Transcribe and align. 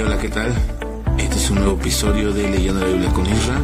Hola, 0.00 0.16
¿qué 0.16 0.28
tal? 0.28 0.54
Este 1.18 1.36
es 1.36 1.50
un 1.50 1.56
nuevo 1.56 1.72
episodio 1.72 2.32
de 2.32 2.48
Leyendo 2.48 2.80
la 2.80 2.86
Biblia 2.86 3.10
con 3.10 3.26
Isra. 3.26 3.60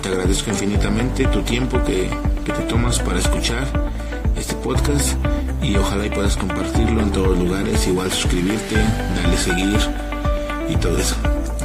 Te 0.00 0.08
agradezco 0.08 0.50
infinitamente 0.50 1.26
tu 1.26 1.42
tiempo 1.42 1.82
que, 1.82 2.08
que 2.44 2.52
te 2.52 2.62
tomas 2.62 3.00
para 3.00 3.18
escuchar 3.18 3.64
este 4.36 4.54
podcast 4.54 5.16
y 5.60 5.74
ojalá 5.76 6.06
y 6.06 6.10
puedas 6.10 6.36
compartirlo 6.36 7.00
en 7.00 7.10
todos 7.10 7.36
lugares, 7.36 7.84
igual 7.88 8.12
suscribirte, 8.12 8.76
darle 8.76 9.36
seguir 9.36 9.78
y 10.68 10.76
todo 10.76 10.98
eso. 10.98 11.16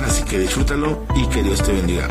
Así 0.03 0.23
que 0.23 0.39
disfrútalo 0.39 1.05
y 1.15 1.27
que 1.27 1.43
Dios 1.43 1.61
te 1.61 1.71
bendiga. 1.71 2.07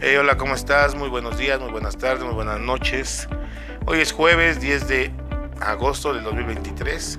Hey, 0.00 0.16
hola, 0.16 0.36
¿cómo 0.36 0.54
estás? 0.54 0.94
Muy 0.94 1.08
buenos 1.08 1.36
días, 1.38 1.58
muy 1.58 1.72
buenas 1.72 1.96
tardes, 1.96 2.24
muy 2.24 2.34
buenas 2.34 2.60
noches. 2.60 3.28
Hoy 3.84 3.98
es 3.98 4.12
jueves 4.12 4.60
10 4.60 4.86
de 4.86 5.25
agosto 5.60 6.12
del 6.12 6.24
2023. 6.24 7.18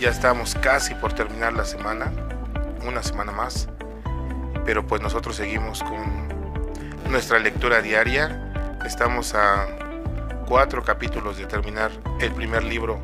Ya 0.00 0.10
estamos 0.10 0.54
casi 0.54 0.94
por 0.94 1.12
terminar 1.12 1.52
la 1.52 1.64
semana, 1.64 2.12
una 2.86 3.02
semana 3.02 3.32
más. 3.32 3.68
Pero 4.64 4.86
pues 4.86 5.02
nosotros 5.02 5.36
seguimos 5.36 5.82
con 5.82 6.28
nuestra 7.10 7.38
lectura 7.38 7.82
diaria. 7.82 8.78
Estamos 8.84 9.34
a 9.34 9.66
cuatro 10.46 10.82
capítulos 10.82 11.36
de 11.36 11.46
terminar 11.46 11.90
el 12.20 12.32
primer 12.32 12.64
libro 12.64 13.00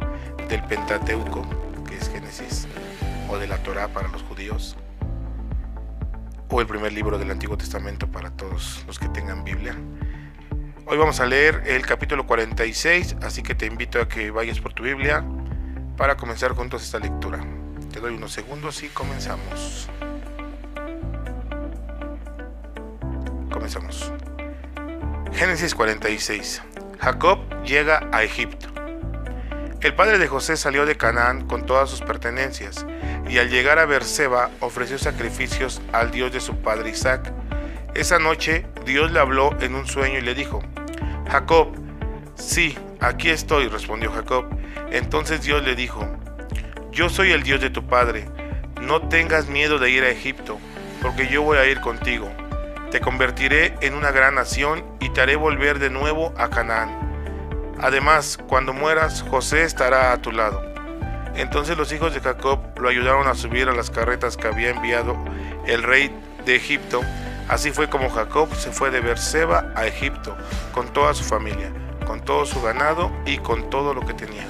del 0.48 0.62
Pentateuco, 0.64 1.46
que 1.86 1.96
es 1.96 2.08
Génesis, 2.08 2.66
o 3.28 3.38
de 3.38 3.46
la 3.46 3.58
Torá 3.58 3.88
para 3.88 4.08
los 4.08 4.22
judíos, 4.22 4.76
o 6.48 6.60
el 6.60 6.66
primer 6.66 6.92
libro 6.92 7.18
del 7.18 7.30
Antiguo 7.30 7.56
Testamento 7.56 8.06
para 8.06 8.30
todos 8.30 8.84
los 8.86 8.98
que 8.98 9.08
tengan 9.08 9.44
Biblia. 9.44 9.76
Hoy 10.88 10.98
vamos 10.98 11.18
a 11.18 11.26
leer 11.26 11.64
el 11.66 11.84
capítulo 11.84 12.28
46, 12.28 13.16
así 13.22 13.42
que 13.42 13.56
te 13.56 13.66
invito 13.66 14.00
a 14.00 14.06
que 14.06 14.30
vayas 14.30 14.60
por 14.60 14.72
tu 14.72 14.84
Biblia 14.84 15.24
para 15.96 16.16
comenzar 16.16 16.52
juntos 16.52 16.84
esta 16.84 17.00
lectura. 17.00 17.40
Te 17.92 17.98
doy 17.98 18.14
unos 18.14 18.30
segundos 18.30 18.84
y 18.84 18.88
comenzamos. 18.90 19.88
Comenzamos. 23.50 24.12
Génesis 25.32 25.74
46. 25.74 26.62
Jacob 27.00 27.40
llega 27.64 28.08
a 28.12 28.22
Egipto. 28.22 28.68
El 29.80 29.92
padre 29.96 30.18
de 30.18 30.28
José 30.28 30.56
salió 30.56 30.86
de 30.86 30.96
Canaán 30.96 31.48
con 31.48 31.66
todas 31.66 31.90
sus 31.90 32.00
pertenencias, 32.00 32.86
y 33.28 33.38
al 33.38 33.50
llegar 33.50 33.80
a 33.80 33.86
Berseba 33.86 34.50
ofreció 34.60 34.98
sacrificios 34.98 35.82
al 35.92 36.12
Dios 36.12 36.32
de 36.32 36.38
su 36.38 36.58
padre 36.58 36.90
Isaac. 36.90 37.32
Esa 37.96 38.20
noche 38.20 38.66
Dios 38.86 39.10
le 39.10 39.18
habló 39.18 39.50
en 39.60 39.74
un 39.74 39.86
sueño 39.86 40.18
y 40.18 40.22
le 40.22 40.34
dijo, 40.34 40.62
Jacob, 41.28 41.72
sí, 42.36 42.78
aquí 43.00 43.30
estoy, 43.30 43.66
respondió 43.66 44.12
Jacob. 44.12 44.46
Entonces 44.92 45.42
Dios 45.42 45.64
le 45.64 45.74
dijo, 45.74 46.06
yo 46.92 47.08
soy 47.08 47.32
el 47.32 47.42
Dios 47.42 47.60
de 47.60 47.70
tu 47.70 47.84
padre, 47.84 48.26
no 48.80 49.08
tengas 49.08 49.48
miedo 49.48 49.80
de 49.80 49.90
ir 49.90 50.04
a 50.04 50.08
Egipto, 50.08 50.58
porque 51.02 51.26
yo 51.26 51.42
voy 51.42 51.58
a 51.58 51.66
ir 51.66 51.80
contigo. 51.80 52.30
Te 52.92 53.00
convertiré 53.00 53.74
en 53.80 53.94
una 53.94 54.12
gran 54.12 54.36
nación 54.36 54.84
y 55.00 55.08
te 55.08 55.20
haré 55.20 55.34
volver 55.34 55.80
de 55.80 55.90
nuevo 55.90 56.32
a 56.38 56.48
Canaán. 56.48 57.74
Además, 57.80 58.38
cuando 58.46 58.72
mueras, 58.72 59.24
José 59.28 59.64
estará 59.64 60.12
a 60.12 60.22
tu 60.22 60.30
lado. 60.30 60.62
Entonces 61.34 61.76
los 61.76 61.92
hijos 61.92 62.14
de 62.14 62.20
Jacob 62.20 62.60
lo 62.80 62.88
ayudaron 62.88 63.26
a 63.26 63.34
subir 63.34 63.68
a 63.68 63.74
las 63.74 63.90
carretas 63.90 64.36
que 64.36 64.46
había 64.46 64.70
enviado 64.70 65.16
el 65.66 65.82
rey 65.82 66.10
de 66.46 66.54
Egipto. 66.54 67.02
Así 67.48 67.70
fue 67.70 67.88
como 67.88 68.10
Jacob 68.10 68.52
se 68.56 68.72
fue 68.72 68.90
de 68.90 69.00
Berseba 69.00 69.72
a 69.76 69.86
Egipto 69.86 70.36
con 70.72 70.92
toda 70.92 71.14
su 71.14 71.22
familia, 71.22 71.72
con 72.06 72.20
todo 72.20 72.44
su 72.44 72.60
ganado 72.60 73.12
y 73.24 73.38
con 73.38 73.70
todo 73.70 73.94
lo 73.94 74.04
que 74.04 74.14
tenía. 74.14 74.46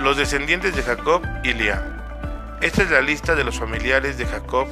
Los 0.00 0.16
descendientes 0.16 0.74
de 0.74 0.82
Jacob 0.82 1.22
y 1.44 1.52
Lea. 1.52 2.56
Esta 2.60 2.82
es 2.82 2.90
la 2.90 3.00
lista 3.00 3.34
de 3.34 3.44
los 3.44 3.58
familiares 3.58 4.16
de 4.16 4.26
Jacob 4.26 4.66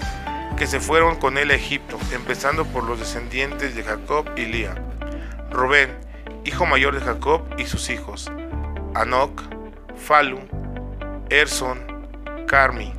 que 0.56 0.66
se 0.66 0.80
fueron 0.80 1.16
con 1.16 1.36
él 1.36 1.50
a 1.50 1.54
Egipto, 1.54 1.98
empezando 2.12 2.64
por 2.64 2.84
los 2.84 2.98
descendientes 2.98 3.74
de 3.74 3.82
Jacob 3.82 4.26
y 4.36 4.46
Lea. 4.46 4.74
Rubén, 5.50 5.90
hijo 6.44 6.64
mayor 6.64 6.94
de 6.94 7.04
Jacob 7.04 7.42
y 7.58 7.66
sus 7.66 7.90
hijos. 7.90 8.30
Anoc, 8.94 9.42
Falu, 9.96 10.40
Erson, 11.28 11.78
Carmi. 12.46 12.94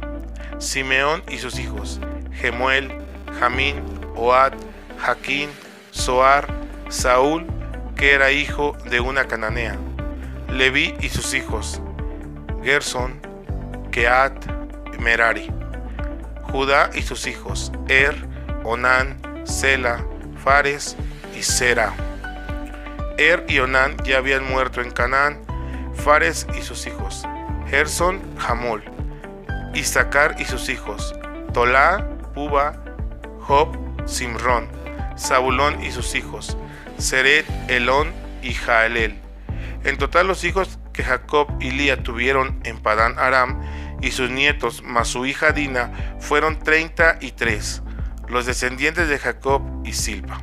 Simeón 0.59 1.23
y 1.29 1.37
sus 1.37 1.59
hijos. 1.59 1.99
Gemuel, 2.33 2.91
Jamín, 3.39 3.83
Oad, 4.15 4.53
Jaquín, 4.99 5.49
Soar, 5.91 6.47
Saúl, 6.89 7.45
que 7.95 8.13
era 8.13 8.31
hijo 8.31 8.75
de 8.89 8.99
una 8.99 9.25
cananea. 9.25 9.77
Leví 10.49 10.95
y 10.99 11.09
sus 11.09 11.33
hijos. 11.33 11.81
Gerson, 12.63 13.19
Keat, 13.91 14.33
Merari. 14.99 15.51
Judá 16.51 16.89
y 16.93 17.01
sus 17.01 17.27
hijos, 17.27 17.71
Er, 17.87 18.15
Onán, 18.63 19.17
Sela, 19.45 20.05
Fares 20.43 20.95
y 21.37 21.43
Sera. 21.43 21.93
Er 23.17 23.45
y 23.47 23.59
Onán 23.59 23.97
ya 24.05 24.17
habían 24.17 24.43
muerto 24.43 24.81
en 24.81 24.91
Canaán, 24.91 25.39
Fares 25.93 26.47
y 26.57 26.61
sus 26.61 26.87
hijos, 26.87 27.23
Gerson, 27.67 28.21
Jamol, 28.37 28.83
Isaacar 29.73 30.35
y 30.39 30.45
sus 30.45 30.69
hijos, 30.69 31.15
Tolá, 31.53 32.07
Puba, 32.33 32.73
Job, 33.47 33.77
Simrón, 34.05 34.67
Zabulón 35.17 35.81
y 35.81 35.91
sus 35.91 36.15
hijos, 36.15 36.57
Seret, 36.97 37.45
Elón 37.69 38.11
y 38.41 38.53
Jaelel. 38.53 39.21
En 39.85 39.97
total 39.97 40.27
los 40.27 40.43
hijos 40.43 40.79
que 40.91 41.01
Jacob 41.01 41.47
y 41.61 41.71
Lía 41.71 42.03
tuvieron 42.03 42.59
en 42.65 42.77
Padán 42.77 43.17
Aram 43.17 43.61
y 44.01 44.11
sus 44.11 44.29
nietos 44.29 44.83
más 44.83 45.07
su 45.07 45.25
hija 45.25 45.53
Dina 45.53 46.17
fueron 46.19 46.59
treinta 46.59 47.17
y 47.21 47.31
tres, 47.31 47.83
los 48.27 48.45
descendientes 48.45 49.07
de 49.07 49.17
Jacob 49.17 49.61
y 49.85 49.93
Silpa. 49.93 50.41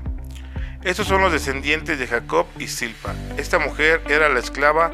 Estos 0.82 1.06
son 1.06 1.20
los 1.20 1.32
descendientes 1.32 1.98
de 1.98 2.06
Jacob 2.06 2.46
y 2.58 2.68
Silpa. 2.68 3.14
Esta 3.36 3.58
mujer 3.58 4.02
era 4.08 4.30
la 4.30 4.40
esclava 4.40 4.92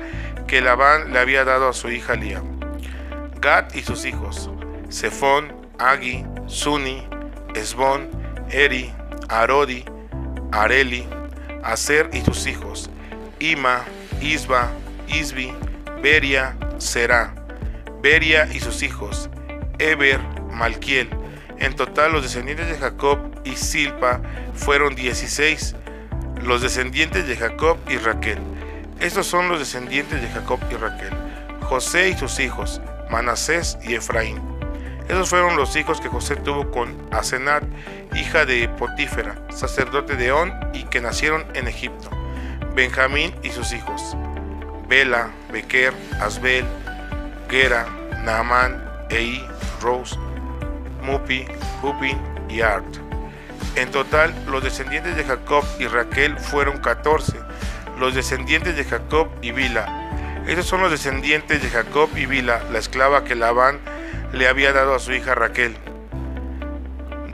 que 0.49 0.61
Labán 0.61 1.13
le 1.13 1.21
había 1.21 1.45
dado 1.45 1.69
a 1.69 1.73
su 1.73 1.91
hija 1.91 2.15
Lía. 2.15 2.43
Gad 3.41 3.73
y 3.75 3.83
sus 3.83 4.05
hijos, 4.05 4.51
Sefón, 4.89 5.55
Agi, 5.79 6.25
Suni, 6.47 7.07
Esbón, 7.55 8.09
Eri, 8.51 8.93
Arodi, 9.29 9.85
Areli, 10.53 11.07
Aser 11.63 12.11
y 12.13 12.21
sus 12.23 12.47
hijos, 12.47 12.91
Ima, 13.39 13.85
Isba, 14.21 14.71
Isbi, 15.09 15.53
Beria, 16.03 16.57
Será, 16.79 17.35
Beria 18.03 18.49
y 18.53 18.61
sus 18.61 18.83
hijos, 18.83 19.29
Eber, 19.79 20.21
Malquiel. 20.53 21.11
En 21.59 21.77
total 21.77 22.13
los 22.13 22.23
descendientes 22.23 22.69
de 22.69 22.79
Jacob 22.79 23.19
y 23.45 23.57
Silpa 23.57 24.21
fueron 24.55 24.95
16, 24.95 25.77
los 26.43 26.63
descendientes 26.63 27.27
de 27.27 27.37
Jacob 27.37 27.77
y 27.89 27.99
Raquel. 27.99 28.39
Estos 29.01 29.27
son 29.27 29.49
los 29.49 29.59
descendientes 29.59 30.21
de 30.21 30.29
Jacob 30.29 30.59
y 30.71 30.75
Raquel, 30.75 31.13
José 31.63 32.11
y 32.11 32.17
sus 32.17 32.41
hijos, 32.41 32.81
Manasés 33.11 33.79
y 33.83 33.95
Efraín. 33.95 34.60
Esos 35.11 35.29
fueron 35.29 35.57
los 35.57 35.75
hijos 35.75 36.01
que 36.01 36.09
José 36.09 36.37
tuvo 36.37 36.71
con 36.71 36.97
Asenat, 37.11 37.65
hija 38.15 38.45
de 38.45 38.69
Potífera, 38.69 39.35
sacerdote 39.51 40.15
de 40.15 40.31
On, 40.31 40.53
y 40.73 40.85
que 40.85 41.01
nacieron 41.01 41.45
en 41.55 41.67
Egipto. 41.67 42.11
Benjamín 42.77 43.35
y 43.43 43.51
sus 43.51 43.73
hijos, 43.73 44.17
Bela, 44.89 45.31
Bequer, 45.51 45.93
Asbel, 46.21 46.65
Gera, 47.51 47.89
Naamán, 48.23 48.85
Ei, 49.11 49.45
Rose, 49.83 50.17
Mupi, 51.03 51.45
Hupin 51.83 52.17
y 52.49 52.61
Art. 52.61 52.87
En 53.75 53.91
total, 53.91 54.33
los 54.47 54.63
descendientes 54.63 55.17
de 55.17 55.25
Jacob 55.25 55.65
y 55.81 55.89
Raquel 55.89 56.39
fueron 56.39 56.79
14, 56.79 57.37
los 57.99 58.15
descendientes 58.15 58.77
de 58.77 58.85
Jacob 58.85 59.29
y 59.43 59.51
Bila. 59.51 59.89
Estos 60.47 60.67
son 60.67 60.81
los 60.83 60.93
descendientes 60.93 61.61
de 61.61 61.69
Jacob 61.69 62.09
y 62.15 62.27
Bila, 62.27 62.63
la 62.71 62.79
esclava 62.79 63.25
que 63.25 63.35
Labán 63.35 63.81
le 64.33 64.49
había 64.49 64.73
dado 64.73 64.95
a 64.95 64.99
su 64.99 65.13
hija 65.13 65.35
Raquel. 65.35 65.77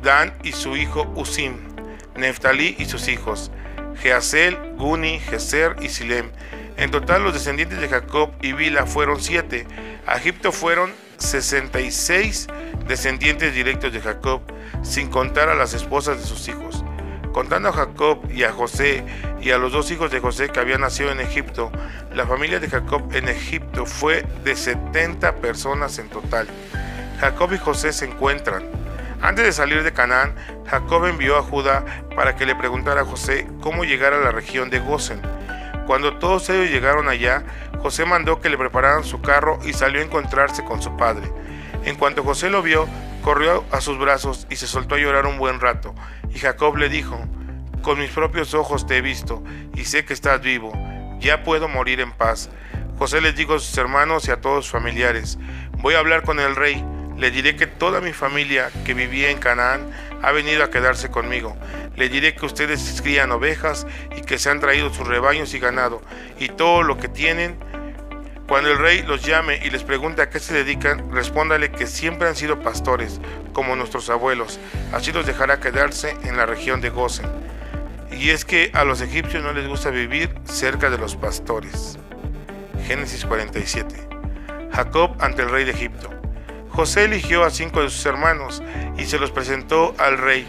Dan 0.02 0.32
y 0.42 0.52
su 0.52 0.76
hijo 0.76 1.10
Usim, 1.16 1.58
Neftalí 2.14 2.76
y 2.78 2.84
sus 2.86 3.08
hijos, 3.08 3.50
Geasel, 4.00 4.56
Guni, 4.76 5.18
Geser 5.20 5.76
y 5.80 5.88
Silem. 5.88 6.30
En 6.76 6.90
total 6.90 7.24
los 7.24 7.34
descendientes 7.34 7.80
de 7.80 7.88
Jacob 7.88 8.30
y 8.42 8.52
Bila 8.52 8.86
fueron 8.86 9.20
siete. 9.20 9.66
A 10.06 10.16
Egipto 10.16 10.52
fueron 10.52 10.92
66 11.18 12.48
descendientes 12.86 13.54
directos 13.54 13.92
de 13.92 14.00
Jacob, 14.00 14.42
sin 14.82 15.08
contar 15.08 15.48
a 15.48 15.54
las 15.54 15.74
esposas 15.74 16.18
de 16.18 16.24
sus 16.24 16.48
hijos. 16.48 16.84
Contando 17.32 17.68
a 17.68 17.72
Jacob 17.72 18.30
y 18.30 18.44
a 18.44 18.52
José 18.52 19.04
y 19.40 19.50
a 19.50 19.58
los 19.58 19.72
dos 19.72 19.90
hijos 19.90 20.10
de 20.10 20.20
José 20.20 20.48
que 20.48 20.60
habían 20.60 20.80
nacido 20.80 21.10
en 21.10 21.20
Egipto, 21.20 21.70
la 22.14 22.26
familia 22.26 22.60
de 22.60 22.68
Jacob 22.68 23.10
en 23.12 23.28
Egipto 23.28 23.84
fue 23.84 24.24
de 24.44 24.56
70 24.56 25.36
personas 25.36 25.98
en 25.98 26.08
total. 26.08 26.48
Jacob 27.20 27.52
y 27.52 27.58
José 27.58 27.92
se 27.92 28.04
encuentran. 28.04 28.64
Antes 29.22 29.44
de 29.44 29.52
salir 29.52 29.82
de 29.82 29.92
Canaán, 29.92 30.34
Jacob 30.66 31.06
envió 31.06 31.36
a 31.36 31.42
Judá 31.42 31.84
para 32.14 32.36
que 32.36 32.46
le 32.46 32.54
preguntara 32.54 33.02
a 33.02 33.06
José 33.06 33.48
cómo 33.60 33.84
llegar 33.84 34.12
a 34.12 34.20
la 34.20 34.30
región 34.30 34.68
de 34.70 34.78
Gosen. 34.78 35.20
Cuando 35.86 36.18
todos 36.18 36.48
ellos 36.50 36.70
llegaron 36.70 37.08
allá, 37.08 37.44
José 37.80 38.04
mandó 38.04 38.40
que 38.40 38.50
le 38.50 38.58
prepararan 38.58 39.04
su 39.04 39.20
carro 39.20 39.58
y 39.64 39.72
salió 39.72 40.00
a 40.00 40.04
encontrarse 40.04 40.64
con 40.64 40.82
su 40.82 40.96
padre. 40.96 41.30
En 41.84 41.96
cuanto 41.96 42.24
José 42.24 42.50
lo 42.50 42.62
vio, 42.62 42.88
corrió 43.22 43.64
a 43.70 43.80
sus 43.80 43.98
brazos 43.98 44.46
y 44.50 44.56
se 44.56 44.66
soltó 44.66 44.96
a 44.96 44.98
llorar 44.98 45.26
un 45.26 45.38
buen 45.38 45.60
rato. 45.60 45.94
Y 46.34 46.38
Jacob 46.38 46.76
le 46.76 46.88
dijo, 46.88 47.18
con 47.82 47.98
mis 47.98 48.10
propios 48.10 48.52
ojos 48.54 48.86
te 48.86 48.96
he 48.96 49.00
visto 49.00 49.42
y 49.74 49.84
sé 49.84 50.04
que 50.04 50.12
estás 50.12 50.40
vivo, 50.40 50.72
ya 51.20 51.44
puedo 51.44 51.68
morir 51.68 52.00
en 52.00 52.12
paz. 52.12 52.50
José 52.98 53.20
les 53.20 53.36
dijo 53.36 53.54
a 53.54 53.58
sus 53.60 53.76
hermanos 53.78 54.26
y 54.26 54.32
a 54.32 54.40
todos 54.40 54.64
sus 54.64 54.72
familiares, 54.72 55.38
voy 55.78 55.94
a 55.94 56.00
hablar 56.00 56.22
con 56.22 56.40
el 56.40 56.56
rey, 56.56 56.84
le 57.16 57.30
diré 57.30 57.56
que 57.56 57.66
toda 57.66 58.00
mi 58.00 58.12
familia 58.12 58.70
que 58.84 58.94
vivía 58.94 59.30
en 59.30 59.38
Canaán 59.38 59.90
ha 60.22 60.32
venido 60.32 60.62
a 60.62 60.70
quedarse 60.70 61.10
conmigo. 61.10 61.56
Le 61.96 62.08
diré 62.08 62.34
que 62.34 62.44
ustedes 62.46 63.00
crían 63.02 63.32
ovejas 63.32 63.86
y 64.16 64.20
que 64.20 64.38
se 64.38 64.50
han 64.50 64.60
traído 64.60 64.92
sus 64.92 65.06
rebaños 65.06 65.54
y 65.54 65.58
ganado 65.58 66.02
y 66.38 66.48
todo 66.48 66.82
lo 66.82 66.98
que 66.98 67.08
tienen. 67.08 67.58
Cuando 68.46 68.70
el 68.70 68.78
rey 68.78 69.02
los 69.02 69.24
llame 69.24 69.60
y 69.64 69.70
les 69.70 69.82
pregunte 69.82 70.22
a 70.22 70.30
qué 70.30 70.38
se 70.38 70.54
dedican, 70.54 71.10
respóndale 71.10 71.72
que 71.72 71.86
siempre 71.86 72.28
han 72.28 72.36
sido 72.36 72.60
pastores, 72.60 73.20
como 73.52 73.74
nuestros 73.74 74.08
abuelos. 74.08 74.60
Así 74.92 75.10
los 75.10 75.26
dejará 75.26 75.58
quedarse 75.58 76.16
en 76.22 76.36
la 76.36 76.46
región 76.46 76.80
de 76.80 76.90
Gosen. 76.90 77.26
Y 78.12 78.30
es 78.30 78.44
que 78.44 78.70
a 78.72 78.84
los 78.84 79.00
egipcios 79.00 79.42
no 79.42 79.52
les 79.52 79.66
gusta 79.66 79.90
vivir 79.90 80.32
cerca 80.44 80.90
de 80.90 80.98
los 80.98 81.16
pastores. 81.16 81.98
Génesis 82.86 83.24
47. 83.24 84.08
Jacob 84.72 85.16
ante 85.18 85.42
el 85.42 85.50
rey 85.50 85.64
de 85.64 85.72
Egipto. 85.72 86.15
José 86.76 87.04
eligió 87.04 87.42
a 87.42 87.48
cinco 87.48 87.80
de 87.80 87.88
sus 87.88 88.04
hermanos 88.04 88.62
y 88.98 89.06
se 89.06 89.18
los 89.18 89.30
presentó 89.30 89.94
al 89.96 90.18
rey. 90.18 90.46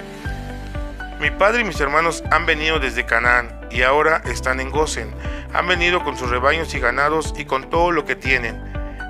Mi 1.21 1.31
padre 1.31 1.61
y 1.61 1.63
mis 1.63 1.79
hermanos 1.79 2.21
han 2.31 2.45
venido 2.45 2.79
desde 2.79 3.05
Canaán 3.05 3.61
y 3.71 3.83
ahora 3.83 4.21
están 4.25 4.59
en 4.59 4.69
Gosen. 4.69 5.09
Han 5.53 5.67
venido 5.67 6.03
con 6.03 6.17
sus 6.17 6.29
rebaños 6.29 6.73
y 6.75 6.81
ganados 6.81 7.33
y 7.37 7.45
con 7.45 7.69
todo 7.69 7.91
lo 7.91 8.03
que 8.03 8.17
tienen. 8.17 8.61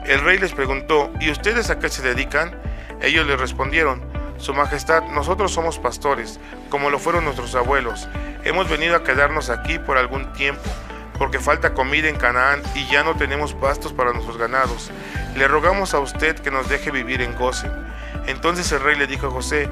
El 0.05 0.21
rey 0.21 0.37
les 0.37 0.53
preguntó, 0.53 1.11
¿y 1.19 1.31
ustedes 1.31 1.71
a 1.71 1.79
qué 1.79 1.89
se 1.89 2.03
dedican? 2.03 2.55
Ellos 3.01 3.25
le 3.25 3.35
respondieron, 3.35 3.99
Su 4.37 4.53
Majestad, 4.53 5.01
nosotros 5.05 5.51
somos 5.51 5.79
pastores, 5.79 6.39
como 6.69 6.91
lo 6.91 6.99
fueron 6.99 7.23
nuestros 7.23 7.55
abuelos. 7.55 8.07
Hemos 8.43 8.69
venido 8.69 8.95
a 8.95 9.03
quedarnos 9.03 9.49
aquí 9.49 9.79
por 9.79 9.97
algún 9.97 10.31
tiempo, 10.33 10.69
porque 11.17 11.39
falta 11.39 11.73
comida 11.73 12.09
en 12.09 12.17
Canaán 12.17 12.61
y 12.75 12.85
ya 12.85 13.03
no 13.03 13.15
tenemos 13.15 13.55
pastos 13.55 13.91
para 13.91 14.13
nuestros 14.13 14.37
ganados. 14.37 14.91
Le 15.37 15.47
rogamos 15.47 15.93
a 15.93 15.99
usted 15.99 16.35
que 16.39 16.49
nos 16.49 16.67
deje 16.67 16.89
vivir 16.89 17.21
en 17.21 17.35
goce. 17.35 17.69
Entonces 18.25 18.71
el 18.71 18.79
rey 18.79 18.97
le 18.97 19.05
dijo 19.05 19.27
a 19.27 19.29
José, 19.29 19.69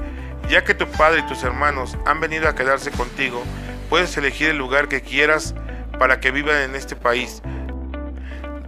ya 0.48 0.62
que 0.62 0.74
tu 0.74 0.86
padre 0.86 1.20
y 1.20 1.26
tus 1.26 1.42
hermanos 1.42 1.98
han 2.06 2.20
venido 2.20 2.48
a 2.48 2.54
quedarse 2.54 2.92
contigo, 2.92 3.42
puedes 3.90 4.16
elegir 4.16 4.50
el 4.50 4.58
lugar 4.58 4.86
que 4.86 5.02
quieras 5.02 5.56
para 5.98 6.20
que 6.20 6.30
vivan 6.30 6.62
en 6.62 6.76
este 6.76 6.94
país. 6.94 7.42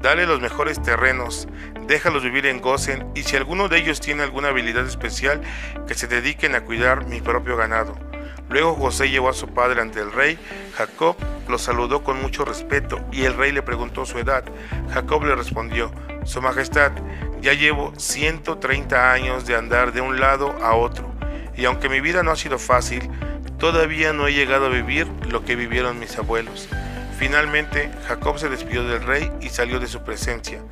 Dale 0.02 0.26
los 0.26 0.40
mejores 0.40 0.82
terrenos, 0.82 1.46
déjalos 1.86 2.24
vivir 2.24 2.46
en 2.46 2.60
Gosen 2.60 3.06
y 3.14 3.22
si 3.22 3.36
alguno 3.36 3.68
de 3.68 3.78
ellos 3.78 4.00
tiene 4.00 4.24
alguna 4.24 4.48
habilidad 4.48 4.84
especial, 4.84 5.40
que 5.86 5.94
se 5.94 6.08
dediquen 6.08 6.56
a 6.56 6.62
cuidar 6.62 7.06
mi 7.06 7.20
propio 7.20 7.56
ganado. 7.56 8.07
Luego 8.50 8.74
José 8.74 9.10
llevó 9.10 9.28
a 9.28 9.34
su 9.34 9.48
padre 9.48 9.80
ante 9.80 10.00
el 10.00 10.12
rey. 10.12 10.38
Jacob 10.76 11.16
lo 11.48 11.58
saludó 11.58 12.02
con 12.02 12.20
mucho 12.20 12.44
respeto 12.44 13.00
y 13.12 13.24
el 13.24 13.36
rey 13.36 13.52
le 13.52 13.62
preguntó 13.62 14.06
su 14.06 14.18
edad. 14.18 14.44
Jacob 14.92 15.24
le 15.24 15.34
respondió, 15.34 15.90
Su 16.24 16.40
Majestad, 16.40 16.92
ya 17.40 17.52
llevo 17.52 17.92
130 17.96 19.12
años 19.12 19.46
de 19.46 19.56
andar 19.56 19.92
de 19.92 20.00
un 20.00 20.18
lado 20.18 20.54
a 20.62 20.74
otro 20.74 21.18
y 21.58 21.64
aunque 21.64 21.88
mi 21.88 22.00
vida 22.00 22.22
no 22.22 22.30
ha 22.30 22.36
sido 22.36 22.58
fácil, 22.58 23.10
todavía 23.58 24.12
no 24.12 24.28
he 24.28 24.32
llegado 24.32 24.66
a 24.66 24.70
vivir 24.70 25.08
lo 25.28 25.44
que 25.44 25.56
vivieron 25.56 25.98
mis 25.98 26.16
abuelos. 26.16 26.68
Finalmente, 27.18 27.90
Jacob 28.06 28.38
se 28.38 28.48
despidió 28.48 28.84
del 28.84 29.02
rey 29.02 29.30
y 29.40 29.48
salió 29.48 29.80
de 29.80 29.88
su 29.88 30.04
presencia. 30.04 30.62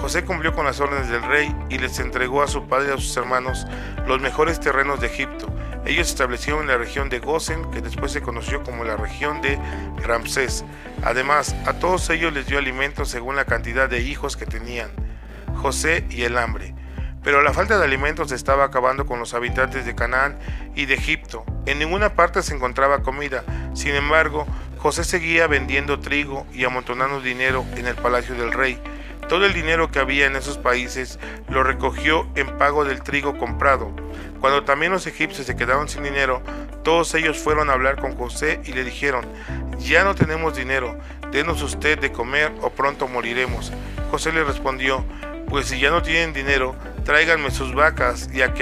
José 0.00 0.24
cumplió 0.24 0.52
con 0.52 0.66
las 0.66 0.80
órdenes 0.80 1.08
del 1.08 1.22
rey 1.22 1.54
y 1.70 1.78
les 1.78 2.00
entregó 2.00 2.42
a 2.42 2.48
su 2.48 2.66
padre 2.66 2.88
y 2.88 2.92
a 2.92 2.96
sus 2.96 3.16
hermanos 3.16 3.64
los 4.08 4.20
mejores 4.20 4.58
terrenos 4.58 5.00
de 5.00 5.06
Egipto. 5.06 5.46
Ellos 5.86 6.08
establecieron 6.08 6.66
la 6.66 6.78
región 6.78 7.10
de 7.10 7.18
Gosen, 7.18 7.70
que 7.70 7.82
después 7.82 8.12
se 8.12 8.22
conoció 8.22 8.62
como 8.62 8.84
la 8.84 8.96
región 8.96 9.42
de 9.42 9.58
Ramsés. 9.98 10.64
Además, 11.02 11.54
a 11.66 11.74
todos 11.74 12.08
ellos 12.10 12.32
les 12.32 12.46
dio 12.46 12.58
alimento 12.58 13.04
según 13.04 13.36
la 13.36 13.44
cantidad 13.44 13.88
de 13.88 14.00
hijos 14.00 14.36
que 14.36 14.46
tenían. 14.46 14.90
José 15.56 16.06
y 16.08 16.22
el 16.22 16.38
hambre. 16.38 16.74
Pero 17.22 17.42
la 17.42 17.52
falta 17.52 17.78
de 17.78 17.84
alimentos 17.84 18.32
estaba 18.32 18.64
acabando 18.64 19.06
con 19.06 19.18
los 19.18 19.34
habitantes 19.34 19.86
de 19.86 19.94
Canaán 19.94 20.38
y 20.74 20.86
de 20.86 20.94
Egipto. 20.94 21.44
En 21.66 21.78
ninguna 21.78 22.14
parte 22.14 22.42
se 22.42 22.54
encontraba 22.54 23.02
comida. 23.02 23.44
Sin 23.74 23.94
embargo, 23.94 24.46
José 24.78 25.04
seguía 25.04 25.46
vendiendo 25.46 26.00
trigo 26.00 26.46
y 26.52 26.64
amontonando 26.64 27.20
dinero 27.20 27.64
en 27.76 27.86
el 27.86 27.94
palacio 27.94 28.34
del 28.34 28.52
rey. 28.52 28.78
Todo 29.28 29.46
el 29.46 29.54
dinero 29.54 29.90
que 29.90 29.98
había 29.98 30.26
en 30.26 30.36
esos 30.36 30.58
países 30.58 31.18
lo 31.48 31.64
recogió 31.64 32.28
en 32.34 32.58
pago 32.58 32.84
del 32.84 33.02
trigo 33.02 33.38
comprado. 33.38 33.90
Cuando 34.40 34.64
también 34.64 34.92
los 34.92 35.06
egipcios 35.06 35.46
se 35.46 35.56
quedaron 35.56 35.88
sin 35.88 36.02
dinero, 36.02 36.42
todos 36.82 37.14
ellos 37.14 37.38
fueron 37.38 37.70
a 37.70 37.72
hablar 37.72 37.96
con 37.96 38.14
José 38.14 38.60
y 38.64 38.72
le 38.72 38.84
dijeron, 38.84 39.24
ya 39.78 40.04
no 40.04 40.14
tenemos 40.14 40.54
dinero, 40.54 40.98
denos 41.32 41.62
usted 41.62 41.98
de 41.98 42.12
comer 42.12 42.52
o 42.60 42.68
pronto 42.70 43.08
moriremos. 43.08 43.72
José 44.10 44.32
le 44.32 44.44
respondió, 44.44 45.04
pues 45.48 45.66
si 45.66 45.80
ya 45.80 45.90
no 45.90 46.02
tienen 46.02 46.34
dinero, 46.34 46.76
tráiganme 47.04 47.50
sus 47.50 47.74
vacas 47.74 48.28
y 48.32 48.42
a, 48.42 48.52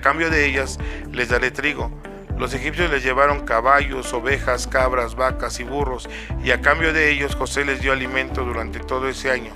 cambio, 0.00 0.30
de 0.30 0.46
ellas 0.46 0.78
les 1.10 1.28
daré 1.28 1.50
trigo. 1.50 1.90
Los 2.38 2.54
egipcios 2.54 2.90
les 2.90 3.02
llevaron 3.02 3.44
caballos, 3.44 4.12
ovejas, 4.12 4.66
cabras, 4.66 5.16
vacas 5.16 5.58
y 5.58 5.64
burros, 5.64 6.08
y 6.44 6.52
a 6.52 6.60
cambio 6.60 6.92
de 6.92 7.10
ellos 7.10 7.34
José 7.34 7.64
les 7.64 7.80
dio 7.80 7.92
alimento 7.92 8.44
durante 8.44 8.78
todo 8.78 9.08
ese 9.08 9.30
año. 9.30 9.52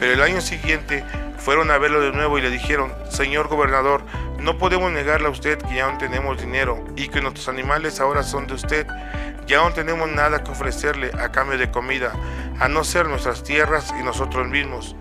Pero 0.00 0.14
el 0.14 0.22
año 0.22 0.40
siguiente 0.40 1.04
fueron 1.36 1.70
a 1.70 1.76
verlo 1.76 2.00
de 2.00 2.10
nuevo 2.10 2.38
y 2.38 2.42
le 2.42 2.48
dijeron, 2.48 2.90
Señor 3.10 3.48
gobernador, 3.48 4.02
no 4.38 4.56
podemos 4.56 4.90
negarle 4.90 5.28
a 5.28 5.30
usted 5.30 5.58
que 5.58 5.74
ya 5.74 5.92
no 5.92 5.98
tenemos 5.98 6.40
dinero 6.40 6.82
y 6.96 7.08
que 7.08 7.20
nuestros 7.20 7.48
animales 7.48 8.00
ahora 8.00 8.22
son 8.22 8.46
de 8.46 8.54
usted. 8.54 8.86
Ya 9.46 9.58
no 9.58 9.74
tenemos 9.74 10.10
nada 10.10 10.42
que 10.42 10.50
ofrecerle 10.50 11.10
a 11.18 11.30
cambio 11.30 11.58
de 11.58 11.70
comida, 11.70 12.14
a 12.58 12.68
no 12.68 12.82
ser 12.82 13.08
nuestras 13.08 13.44
tierras 13.44 13.92
y 14.00 14.02
nosotros 14.02 14.48
mismos. 14.48 14.96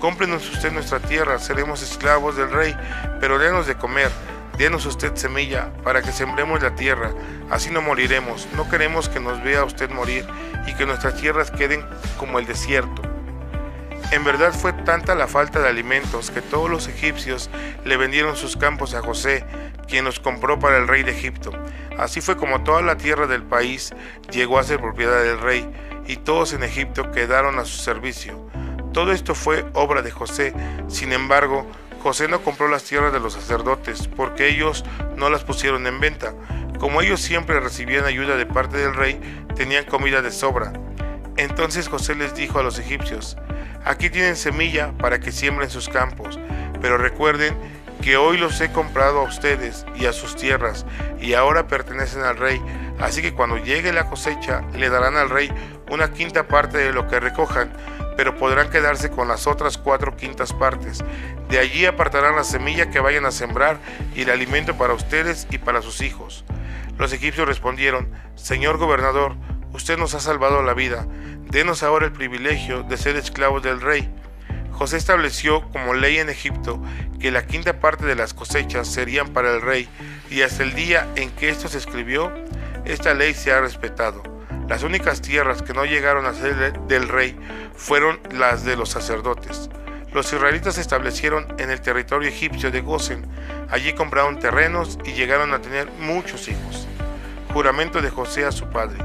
Cómprenos 0.00 0.48
usted 0.50 0.72
nuestra 0.72 1.00
tierra, 1.00 1.38
seremos 1.38 1.82
esclavos 1.82 2.34
del 2.34 2.50
rey, 2.50 2.74
pero 3.20 3.38
denos 3.38 3.66
de 3.66 3.74
comer, 3.74 4.10
denos 4.56 4.86
usted 4.86 5.14
semilla 5.16 5.70
para 5.84 6.00
que 6.00 6.12
sembremos 6.12 6.62
la 6.62 6.74
tierra, 6.74 7.10
así 7.50 7.70
no 7.70 7.82
moriremos. 7.82 8.48
No 8.56 8.66
queremos 8.70 9.10
que 9.10 9.20
nos 9.20 9.42
vea 9.42 9.64
usted 9.64 9.90
morir 9.90 10.26
y 10.66 10.74
que 10.74 10.86
nuestras 10.86 11.16
tierras 11.16 11.50
queden 11.50 11.84
como 12.16 12.38
el 12.38 12.46
desierto. 12.46 13.09
En 14.12 14.24
verdad 14.24 14.52
fue 14.52 14.72
tanta 14.72 15.14
la 15.14 15.28
falta 15.28 15.60
de 15.60 15.68
alimentos 15.68 16.32
que 16.32 16.42
todos 16.42 16.68
los 16.68 16.88
egipcios 16.88 17.48
le 17.84 17.96
vendieron 17.96 18.36
sus 18.36 18.56
campos 18.56 18.94
a 18.94 19.02
José, 19.02 19.44
quien 19.86 20.04
los 20.04 20.18
compró 20.18 20.58
para 20.58 20.78
el 20.78 20.88
rey 20.88 21.04
de 21.04 21.12
Egipto. 21.12 21.52
Así 21.96 22.20
fue 22.20 22.36
como 22.36 22.64
toda 22.64 22.82
la 22.82 22.96
tierra 22.96 23.28
del 23.28 23.44
país 23.44 23.94
llegó 24.32 24.58
a 24.58 24.64
ser 24.64 24.80
propiedad 24.80 25.22
del 25.22 25.40
rey, 25.40 25.70
y 26.08 26.16
todos 26.16 26.52
en 26.54 26.64
Egipto 26.64 27.12
quedaron 27.12 27.60
a 27.60 27.64
su 27.64 27.78
servicio. 27.78 28.50
Todo 28.92 29.12
esto 29.12 29.36
fue 29.36 29.64
obra 29.74 30.02
de 30.02 30.10
José. 30.10 30.52
Sin 30.88 31.12
embargo, 31.12 31.64
José 32.02 32.26
no 32.26 32.40
compró 32.40 32.66
las 32.66 32.82
tierras 32.82 33.12
de 33.12 33.20
los 33.20 33.34
sacerdotes 33.34 34.08
porque 34.08 34.48
ellos 34.48 34.84
no 35.16 35.30
las 35.30 35.44
pusieron 35.44 35.86
en 35.86 36.00
venta. 36.00 36.34
Como 36.80 37.00
ellos 37.00 37.20
siempre 37.20 37.60
recibían 37.60 38.06
ayuda 38.06 38.36
de 38.36 38.46
parte 38.46 38.78
del 38.78 38.94
rey, 38.94 39.20
tenían 39.54 39.84
comida 39.84 40.20
de 40.20 40.32
sobra. 40.32 40.72
Entonces 41.36 41.88
José 41.88 42.16
les 42.16 42.34
dijo 42.34 42.58
a 42.58 42.62
los 42.64 42.78
egipcios, 42.78 43.36
aquí 43.84 44.10
tienen 44.10 44.36
semilla 44.36 44.92
para 44.98 45.20
que 45.20 45.32
siembren 45.32 45.70
sus 45.70 45.88
campos, 45.88 46.38
pero 46.80 46.98
recuerden 46.98 47.56
que 48.02 48.16
hoy 48.16 48.38
los 48.38 48.60
he 48.60 48.72
comprado 48.72 49.20
a 49.20 49.24
ustedes 49.24 49.84
y 49.96 50.06
a 50.06 50.12
sus 50.12 50.36
tierras, 50.36 50.86
y 51.20 51.34
ahora 51.34 51.66
pertenecen 51.66 52.22
al 52.22 52.36
rey, 52.36 52.60
así 52.98 53.20
que 53.20 53.34
cuando 53.34 53.58
llegue 53.58 53.92
la 53.92 54.08
cosecha 54.08 54.62
le 54.74 54.88
darán 54.88 55.16
al 55.16 55.28
rey 55.28 55.52
una 55.90 56.12
quinta 56.12 56.46
parte 56.48 56.78
de 56.78 56.92
lo 56.92 57.08
que 57.08 57.20
recojan, 57.20 57.72
pero 58.16 58.36
podrán 58.36 58.70
quedarse 58.70 59.10
con 59.10 59.28
las 59.28 59.46
otras 59.46 59.78
cuatro 59.78 60.16
quintas 60.16 60.52
partes. 60.52 61.04
De 61.48 61.58
allí 61.58 61.84
apartarán 61.86 62.36
la 62.36 62.44
semilla 62.44 62.90
que 62.90 63.00
vayan 63.00 63.26
a 63.26 63.30
sembrar 63.30 63.78
y 64.14 64.22
el 64.22 64.30
alimento 64.30 64.76
para 64.76 64.94
ustedes 64.94 65.46
y 65.50 65.58
para 65.58 65.82
sus 65.82 66.00
hijos. 66.00 66.44
Los 66.98 67.12
egipcios 67.12 67.48
respondieron, 67.48 68.10
Señor 68.34 68.76
gobernador, 68.76 69.36
usted 69.72 69.96
nos 69.98 70.14
ha 70.14 70.20
salvado 70.20 70.62
la 70.62 70.74
vida, 70.74 71.06
denos 71.50 71.82
ahora 71.82 72.06
el 72.06 72.12
privilegio 72.12 72.82
de 72.82 72.96
ser 72.96 73.16
esclavos 73.16 73.62
del 73.62 73.80
rey. 73.80 74.08
José 74.72 74.96
estableció 74.96 75.68
como 75.72 75.94
ley 75.94 76.18
en 76.18 76.30
Egipto 76.30 76.82
que 77.18 77.30
la 77.30 77.46
quinta 77.46 77.80
parte 77.80 78.06
de 78.06 78.14
las 78.14 78.32
cosechas 78.32 78.88
serían 78.88 79.28
para 79.28 79.54
el 79.54 79.60
rey, 79.60 79.88
y 80.30 80.42
hasta 80.42 80.62
el 80.62 80.74
día 80.74 81.06
en 81.16 81.30
que 81.30 81.50
esto 81.50 81.68
se 81.68 81.78
escribió, 81.78 82.32
esta 82.84 83.12
ley 83.12 83.34
se 83.34 83.52
ha 83.52 83.60
respetado. 83.60 84.22
Las 84.68 84.84
únicas 84.84 85.20
tierras 85.20 85.62
que 85.62 85.74
no 85.74 85.84
llegaron 85.84 86.26
a 86.26 86.32
ser 86.32 86.78
del 86.86 87.08
rey 87.08 87.36
fueron 87.74 88.20
las 88.30 88.64
de 88.64 88.76
los 88.76 88.88
sacerdotes. 88.88 89.68
Los 90.12 90.32
israelitas 90.32 90.76
se 90.76 90.80
establecieron 90.80 91.46
en 91.58 91.70
el 91.70 91.80
territorio 91.80 92.28
egipcio 92.28 92.70
de 92.70 92.80
Gosen. 92.80 93.26
Allí 93.68 93.92
compraron 93.92 94.38
terrenos 94.38 94.98
y 95.04 95.12
llegaron 95.12 95.52
a 95.52 95.60
tener 95.60 95.90
muchos 96.00 96.48
hijos. 96.48 96.86
Juramento 97.52 98.00
de 98.00 98.10
José 98.10 98.44
a 98.44 98.52
su 98.52 98.70
padre. 98.70 98.98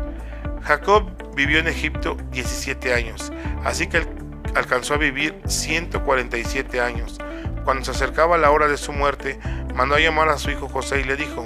Jacob 0.64 1.12
vivió 1.36 1.60
en 1.60 1.68
Egipto 1.68 2.18
17 2.32 2.94
años, 2.94 3.32
así 3.64 3.88
que 3.88 4.08
alcanzó 4.56 4.94
a 4.94 4.98
vivir 4.98 5.40
147 5.46 6.80
años. 6.80 7.20
Cuando 7.64 7.84
se 7.84 7.92
acercaba 7.92 8.38
la 8.38 8.52
hora 8.52 8.68
de 8.68 8.78
su 8.78 8.94
muerte, 8.94 9.40
mandó 9.76 9.96
a 9.96 10.00
llamar 10.00 10.30
a 10.30 10.38
su 10.38 10.52
hijo 10.52 10.70
José 10.70 11.02
y 11.02 11.04
le 11.04 11.16
dijo, 11.16 11.44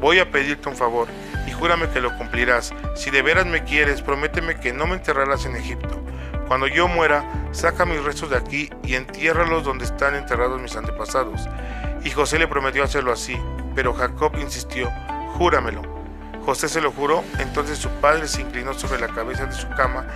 voy 0.00 0.18
a 0.18 0.30
pedirte 0.30 0.68
un 0.68 0.76
favor 0.76 1.08
y 1.46 1.52
júrame 1.52 1.88
que 1.88 2.00
lo 2.00 2.16
cumplirás. 2.18 2.74
Si 2.94 3.10
de 3.10 3.22
veras 3.22 3.46
me 3.46 3.64
quieres, 3.64 4.02
prométeme 4.02 4.60
que 4.60 4.72
no 4.72 4.86
me 4.86 4.96
enterrarás 4.96 5.46
en 5.46 5.56
Egipto. 5.56 6.00
Cuando 6.48 6.66
yo 6.66 6.88
muera, 6.88 7.24
saca 7.52 7.86
mis 7.86 8.02
restos 8.02 8.30
de 8.30 8.36
aquí 8.36 8.68
y 8.82 8.94
entiérralos 8.94 9.64
donde 9.64 9.84
están 9.84 10.14
enterrados 10.14 10.60
mis 10.60 10.76
antepasados. 10.76 11.48
Y 12.04 12.10
José 12.10 12.38
le 12.38 12.48
prometió 12.48 12.84
hacerlo 12.84 13.12
así, 13.12 13.38
pero 13.74 13.94
Jacob 13.94 14.32
insistió, 14.38 14.90
júramelo. 15.38 15.93
José 16.44 16.68
se 16.68 16.80
lo 16.80 16.92
juró, 16.92 17.24
entonces 17.38 17.78
su 17.78 17.88
padre 17.88 18.28
se 18.28 18.42
inclinó 18.42 18.74
sobre 18.74 19.00
la 19.00 19.08
cabeza 19.08 19.46
de 19.46 19.54
su 19.54 19.68
cama 19.70 20.06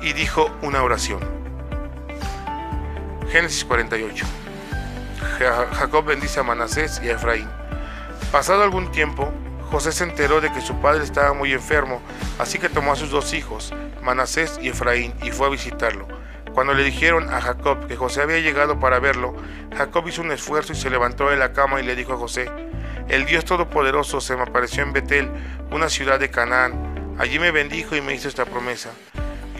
y 0.00 0.12
dijo 0.12 0.50
una 0.62 0.82
oración. 0.82 1.20
Génesis 3.30 3.64
48. 3.64 4.24
Jacob 5.38 6.04
bendice 6.04 6.38
a 6.38 6.42
Manasés 6.44 7.00
y 7.02 7.08
a 7.08 7.14
Efraín. 7.14 7.48
Pasado 8.30 8.62
algún 8.62 8.92
tiempo, 8.92 9.32
José 9.70 9.90
se 9.90 10.04
enteró 10.04 10.40
de 10.40 10.52
que 10.52 10.60
su 10.60 10.76
padre 10.80 11.02
estaba 11.02 11.32
muy 11.32 11.52
enfermo, 11.52 12.00
así 12.38 12.58
que 12.58 12.68
tomó 12.68 12.92
a 12.92 12.96
sus 12.96 13.10
dos 13.10 13.32
hijos, 13.34 13.74
Manasés 14.02 14.58
y 14.62 14.68
Efraín, 14.68 15.14
y 15.22 15.30
fue 15.30 15.46
a 15.46 15.50
visitarlo. 15.50 16.06
Cuando 16.52 16.74
le 16.74 16.84
dijeron 16.84 17.32
a 17.32 17.40
Jacob 17.40 17.86
que 17.86 17.96
José 17.96 18.22
había 18.22 18.38
llegado 18.38 18.78
para 18.78 19.00
verlo, 19.00 19.34
Jacob 19.74 20.06
hizo 20.06 20.22
un 20.22 20.30
esfuerzo 20.30 20.74
y 20.74 20.76
se 20.76 20.90
levantó 20.90 21.30
de 21.30 21.36
la 21.36 21.52
cama 21.52 21.80
y 21.80 21.84
le 21.84 21.96
dijo 21.96 22.12
a 22.12 22.18
José, 22.18 22.50
El 23.12 23.26
Dios 23.26 23.44
Todopoderoso 23.44 24.22
se 24.22 24.34
me 24.36 24.40
apareció 24.40 24.82
en 24.82 24.94
Betel, 24.94 25.30
una 25.70 25.90
ciudad 25.90 26.18
de 26.18 26.30
Canaán. 26.30 27.14
Allí 27.18 27.38
me 27.38 27.50
bendijo 27.50 27.94
y 27.94 28.00
me 28.00 28.14
hizo 28.14 28.26
esta 28.26 28.46
promesa. 28.46 28.88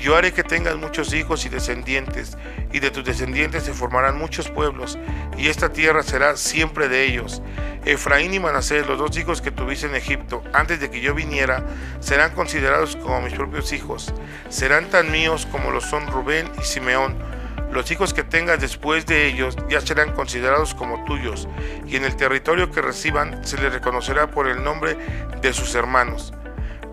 Yo 0.00 0.16
haré 0.16 0.32
que 0.32 0.42
tengas 0.42 0.76
muchos 0.76 1.12
hijos 1.12 1.44
y 1.44 1.50
descendientes, 1.50 2.38
y 2.72 2.80
de 2.80 2.90
tus 2.90 3.04
descendientes 3.04 3.64
se 3.64 3.74
formarán 3.74 4.16
muchos 4.16 4.48
pueblos, 4.48 4.98
y 5.36 5.48
esta 5.48 5.70
tierra 5.70 6.02
será 6.02 6.38
siempre 6.38 6.88
de 6.88 7.04
ellos. 7.04 7.42
Efraín 7.84 8.32
y 8.32 8.40
Manasés, 8.40 8.86
los 8.86 8.96
dos 8.96 9.14
hijos 9.18 9.42
que 9.42 9.50
tuviste 9.50 9.86
en 9.86 9.96
Egipto, 9.96 10.42
antes 10.54 10.80
de 10.80 10.90
que 10.90 11.02
yo 11.02 11.14
viniera, 11.14 11.62
serán 12.00 12.32
considerados 12.34 12.96
como 12.96 13.20
mis 13.20 13.34
propios 13.34 13.74
hijos. 13.74 14.14
Serán 14.48 14.86
tan 14.86 15.12
míos 15.12 15.46
como 15.52 15.72
lo 15.72 15.82
son 15.82 16.06
Rubén 16.06 16.50
y 16.58 16.64
Simeón. 16.64 17.31
Los 17.72 17.90
hijos 17.90 18.12
que 18.12 18.22
tengas 18.22 18.60
después 18.60 19.06
de 19.06 19.26
ellos 19.26 19.56
ya 19.70 19.80
serán 19.80 20.12
considerados 20.12 20.74
como 20.74 21.04
tuyos, 21.04 21.48
y 21.86 21.96
en 21.96 22.04
el 22.04 22.16
territorio 22.16 22.70
que 22.70 22.82
reciban 22.82 23.42
se 23.46 23.56
les 23.56 23.72
reconocerá 23.72 24.30
por 24.30 24.46
el 24.46 24.62
nombre 24.62 24.96
de 25.40 25.52
sus 25.54 25.74
hermanos. 25.74 26.34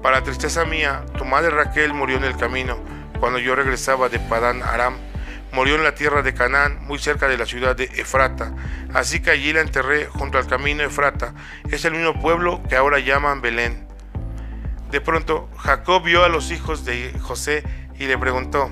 Para 0.01 0.23
tristeza 0.23 0.63
mía, 0.63 1.03
tu 1.17 1.25
madre 1.25 1.49
Raquel 1.49 1.93
murió 1.93 2.15
en 2.15 2.23
el 2.23 2.37
camino 2.37 2.79
cuando 3.19 3.39
yo 3.39 3.55
regresaba 3.55 4.07
de 4.07 4.19
Padán 4.19 4.63
Aram. 4.63 4.95
Murió 5.51 5.75
en 5.75 5.83
la 5.83 5.95
tierra 5.95 6.21
de 6.21 6.33
Canaán, 6.33 6.79
muy 6.85 6.99
cerca 6.99 7.27
de 7.27 7.37
la 7.37 7.45
ciudad 7.45 7.75
de 7.75 7.85
Efrata. 7.95 8.53
Así 8.93 9.19
que 9.19 9.31
allí 9.31 9.51
la 9.51 9.61
enterré 9.61 10.05
junto 10.05 10.37
al 10.37 10.47
camino 10.47 10.83
Efrata. 10.83 11.33
Es 11.69 11.83
el 11.83 11.93
mismo 11.93 12.21
pueblo 12.21 12.61
que 12.69 12.77
ahora 12.77 12.99
llaman 12.99 13.41
Belén. 13.41 13.85
De 14.91 15.01
pronto, 15.01 15.49
Jacob 15.57 16.03
vio 16.03 16.23
a 16.23 16.29
los 16.29 16.51
hijos 16.51 16.85
de 16.85 17.13
José 17.19 17.63
y 17.97 18.05
le 18.05 18.17
preguntó, 18.17 18.71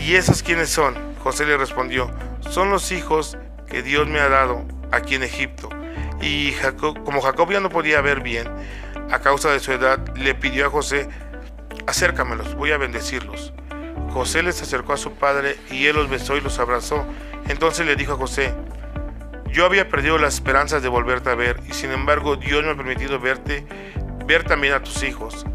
¿y 0.00 0.16
esos 0.16 0.42
quiénes 0.42 0.70
son? 0.70 0.96
José 1.22 1.46
le 1.46 1.56
respondió, 1.56 2.10
son 2.48 2.70
los 2.70 2.92
hijos 2.92 3.36
que 3.68 3.82
Dios 3.82 4.08
me 4.08 4.20
ha 4.20 4.28
dado 4.28 4.64
aquí 4.90 5.14
en 5.14 5.22
Egipto. 5.22 5.68
Y 6.20 6.52
Jacob, 6.52 7.02
como 7.04 7.20
Jacob 7.20 7.50
ya 7.50 7.60
no 7.60 7.70
podía 7.70 8.00
ver 8.00 8.20
bien, 8.20 8.48
a 9.10 9.20
causa 9.20 9.50
de 9.50 9.60
su 9.60 9.72
edad, 9.72 9.98
le 10.16 10.34
pidió 10.34 10.66
a 10.66 10.70
José 10.70 11.08
acércamelos, 11.86 12.54
voy 12.54 12.72
a 12.72 12.78
bendecirlos. 12.78 13.52
José 14.12 14.42
les 14.42 14.60
acercó 14.60 14.92
a 14.92 14.96
su 14.96 15.12
padre 15.12 15.56
y 15.70 15.86
él 15.86 15.96
los 15.96 16.08
besó 16.08 16.36
y 16.36 16.40
los 16.40 16.58
abrazó. 16.58 17.06
Entonces 17.48 17.86
le 17.86 17.96
dijo 17.96 18.14
a 18.14 18.16
José, 18.16 18.52
yo 19.52 19.64
había 19.64 19.88
perdido 19.88 20.18
las 20.18 20.34
esperanzas 20.34 20.82
de 20.82 20.88
volverte 20.88 21.30
a 21.30 21.34
ver 21.34 21.60
y 21.68 21.72
sin 21.72 21.90
embargo 21.90 22.36
Dios 22.36 22.64
me 22.64 22.70
ha 22.70 22.76
permitido 22.76 23.18
verte, 23.18 23.66
ver 24.26 24.44
también 24.44 24.74
a 24.74 24.82
tus 24.82 25.02
hijos. 25.02 25.46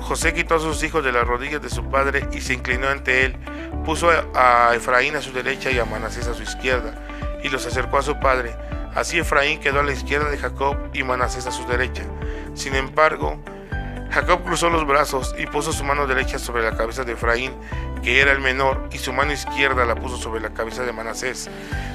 José 0.00 0.32
quitó 0.32 0.54
a 0.54 0.60
sus 0.60 0.82
hijos 0.82 1.04
de 1.04 1.12
las 1.12 1.26
rodillas 1.26 1.60
de 1.60 1.68
su 1.68 1.90
padre 1.90 2.28
y 2.32 2.40
se 2.40 2.54
inclinó 2.54 2.88
ante 2.88 3.24
él. 3.24 3.36
Puso 3.84 4.10
a 4.34 4.72
Efraín 4.74 5.16
a 5.16 5.22
su 5.22 5.32
derecha 5.32 5.70
y 5.70 5.78
a 5.78 5.84
Manasés 5.84 6.26
a 6.26 6.34
su 6.34 6.42
izquierda 6.42 6.94
y 7.42 7.48
los 7.48 7.66
acercó 7.66 7.98
a 7.98 8.02
su 8.02 8.18
padre. 8.18 8.54
Así 8.94 9.18
Efraín 9.18 9.60
quedó 9.60 9.80
a 9.80 9.82
la 9.82 9.92
izquierda 9.92 10.30
de 10.30 10.38
Jacob 10.38 10.76
y 10.92 11.02
Manasés 11.02 11.46
a 11.46 11.52
su 11.52 11.66
derecha. 11.66 12.02
Sin 12.54 12.74
embargo, 12.74 13.38
Jacob 14.10 14.42
cruzó 14.44 14.70
los 14.70 14.86
brazos 14.86 15.34
y 15.38 15.46
puso 15.46 15.72
su 15.72 15.84
mano 15.84 16.06
derecha 16.06 16.38
sobre 16.38 16.62
la 16.62 16.76
cabeza 16.76 17.04
de 17.04 17.12
Efraín, 17.12 17.52
que 18.02 18.20
era 18.20 18.32
el 18.32 18.40
menor, 18.40 18.88
y 18.90 18.98
su 18.98 19.12
mano 19.12 19.32
izquierda 19.32 19.84
la 19.84 19.94
puso 19.94 20.16
sobre 20.16 20.40
la 20.40 20.54
cabeza 20.54 20.84
de 20.84 20.92
Manasés. 20.92 21.50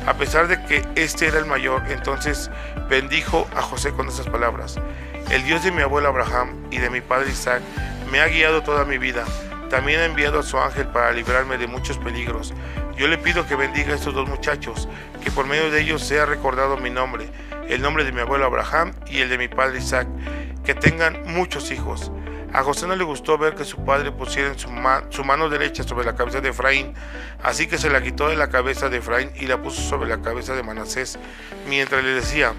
A 0.05 0.13
pesar 0.13 0.47
de 0.47 0.63
que 0.65 0.85
este 0.95 1.27
era 1.27 1.39
el 1.39 1.45
mayor, 1.45 1.83
entonces 1.89 2.51
bendijo 2.89 3.47
a 3.55 3.61
José 3.61 3.91
con 3.91 4.07
esas 4.07 4.27
palabras. 4.27 4.79
El 5.31 5.43
Dios 5.43 5.63
de 5.63 5.71
mi 5.71 5.81
abuelo 5.81 6.09
Abraham 6.09 6.67
y 6.69 6.77
de 6.77 6.89
mi 6.89 7.01
padre 7.01 7.31
Isaac 7.31 7.61
me 8.11 8.19
ha 8.19 8.27
guiado 8.27 8.61
toda 8.61 8.85
mi 8.85 8.97
vida. 8.97 9.25
También 9.71 10.01
ha 10.01 10.05
enviado 10.05 10.39
a 10.39 10.43
su 10.43 10.59
ángel 10.59 10.87
para 10.87 11.13
librarme 11.13 11.57
de 11.57 11.65
muchos 11.65 11.97
peligros. 11.97 12.53
Yo 12.97 13.07
le 13.07 13.17
pido 13.17 13.47
que 13.47 13.55
bendiga 13.55 13.93
a 13.93 13.95
estos 13.95 14.13
dos 14.13 14.27
muchachos, 14.27 14.89
que 15.23 15.31
por 15.31 15.47
medio 15.47 15.71
de 15.71 15.79
ellos 15.79 16.03
sea 16.03 16.25
recordado 16.25 16.75
mi 16.75 16.89
nombre, 16.89 17.29
el 17.69 17.81
nombre 17.81 18.03
de 18.03 18.11
mi 18.11 18.19
abuelo 18.19 18.45
Abraham 18.45 18.93
y 19.07 19.21
el 19.21 19.29
de 19.29 19.37
mi 19.37 19.47
padre 19.47 19.79
Isaac 19.79 20.09
que 20.65 20.75
tengan 20.75 21.23
muchos 21.25 21.71
hijos. 21.71 22.11
A 22.51 22.63
José 22.63 22.85
no 22.85 22.97
le 22.97 23.05
gustó 23.05 23.37
ver 23.37 23.55
que 23.55 23.63
su 23.63 23.85
padre 23.85 24.11
pusiera 24.11 24.53
su, 24.57 24.67
su, 25.09 25.23
mano 25.23 25.47
derecha 25.47 25.83
sobre 25.83 26.05
la 26.05 26.15
cabeza 26.15 26.41
de 26.41 26.49
Efraín, 26.49 26.93
así 27.41 27.67
que 27.67 27.77
se 27.77 27.89
la 27.89 28.03
quitó 28.03 28.27
de 28.27 28.35
la 28.35 28.49
cabeza 28.49 28.89
de 28.89 28.97
Efraín 28.97 29.31
y 29.39 29.47
la 29.47 29.61
puso 29.61 29.81
sobre 29.81 30.09
la 30.09 30.21
cabeza 30.21 30.53
de 30.53 30.63
Manasés, 30.63 31.17
mientras 31.69 32.03
le 32.03 32.09
decía, 32.09 32.53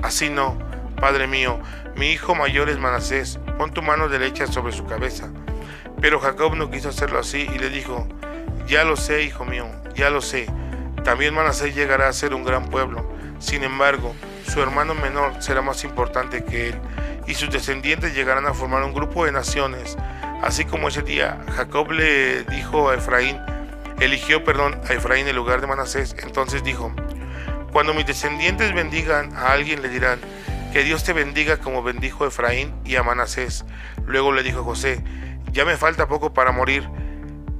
así 0.00 0.30
no, 0.30 0.56
padre 1.00 1.26
mío, 1.26 1.58
mi 1.96 2.12
hijo 2.12 2.36
mayor 2.36 2.68
es 2.68 2.78
Manasés, 2.78 3.40
pon 3.58 3.72
tu 3.72 3.82
mano 3.82 4.08
derecha 4.08 4.46
sobre 4.46 4.72
su 4.72 4.86
cabeza. 4.86 5.28
Pero 6.00 6.20
Jacob 6.20 6.54
no 6.54 6.70
quiso 6.70 6.90
hacerlo 6.90 7.18
así 7.18 7.48
y 7.52 7.58
le 7.58 7.70
dijo, 7.70 8.06
ya 8.66 8.84
lo 8.84 8.96
sé, 8.96 9.22
hijo 9.22 9.44
mío, 9.44 9.66
ya 9.94 10.10
lo 10.10 10.20
sé, 10.20 10.46
también 11.04 11.34
Manasés 11.34 11.74
llegará 11.74 12.08
a 12.08 12.12
ser 12.12 12.34
un 12.34 12.42
gran 12.42 12.68
pueblo, 12.68 13.08
sin 13.38 13.62
embargo, 13.62 14.14
su 14.48 14.60
hermano 14.60 14.94
menor 14.94 15.40
será 15.40 15.62
más 15.62 15.84
importante 15.84 16.44
que 16.44 16.70
él 16.70 16.80
y 17.26 17.34
sus 17.34 17.50
descendientes 17.50 18.14
llegarán 18.14 18.46
a 18.46 18.54
formar 18.54 18.82
un 18.82 18.92
grupo 18.92 19.24
de 19.24 19.32
naciones. 19.32 19.96
Así 20.42 20.64
como 20.64 20.88
ese 20.88 21.02
día 21.02 21.38
Jacob 21.54 21.90
le 21.92 22.42
dijo 22.44 22.90
a 22.90 22.94
Efraín, 22.94 23.38
eligió, 24.00 24.44
perdón, 24.44 24.80
a 24.88 24.92
Efraín 24.92 25.28
en 25.28 25.36
lugar 25.36 25.60
de 25.60 25.66
Manasés, 25.66 26.16
entonces 26.22 26.62
dijo, 26.62 26.92
cuando 27.72 27.94
mis 27.94 28.06
descendientes 28.06 28.74
bendigan 28.74 29.34
a 29.36 29.52
alguien 29.52 29.82
le 29.82 29.88
dirán, 29.88 30.18
que 30.72 30.82
Dios 30.82 31.04
te 31.04 31.12
bendiga 31.12 31.58
como 31.58 31.82
bendijo 31.82 32.24
a 32.24 32.28
Efraín 32.28 32.74
y 32.84 32.96
a 32.96 33.02
Manasés. 33.02 33.64
Luego 34.06 34.32
le 34.32 34.42
dijo 34.42 34.62
José, 34.62 35.02
ya 35.56 35.64
me 35.64 35.78
falta 35.78 36.06
poco 36.06 36.34
para 36.34 36.52
morir, 36.52 36.86